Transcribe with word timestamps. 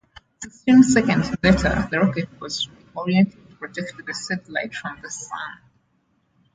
Sixteen 0.41 0.81
seconds 0.81 1.29
later, 1.43 1.87
the 1.91 1.99
rocket 1.99 2.27
was 2.39 2.67
re-oriented 2.69 3.47
to 3.49 3.55
protect 3.57 4.03
the 4.03 4.13
satellite 4.15 4.73
from 4.73 4.99
the 4.99 5.11
sun. 5.11 5.59